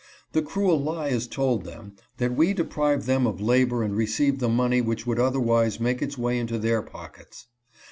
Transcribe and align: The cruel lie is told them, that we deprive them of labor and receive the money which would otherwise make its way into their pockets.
The 0.31 0.41
cruel 0.41 0.81
lie 0.81 1.09
is 1.09 1.27
told 1.27 1.63
them, 1.63 1.95
that 2.17 2.35
we 2.35 2.53
deprive 2.55 3.05
them 3.05 3.27
of 3.27 3.39
labor 3.39 3.83
and 3.83 3.95
receive 3.95 4.39
the 4.39 4.49
money 4.49 4.81
which 4.81 5.05
would 5.05 5.19
otherwise 5.19 5.79
make 5.79 6.01
its 6.01 6.17
way 6.17 6.39
into 6.39 6.57
their 6.57 6.81
pockets. 6.81 7.45